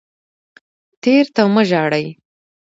تیر 1.01 1.25
ته 1.35 1.41
مه 1.53 1.63
ژاړئ 1.69 2.05